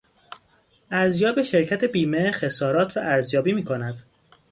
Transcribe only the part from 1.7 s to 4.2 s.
بیمه خسارات را ارزیابی میکند.